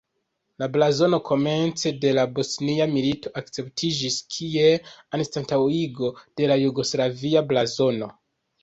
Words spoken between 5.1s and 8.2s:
anstataŭigo de la jugoslavia blazono.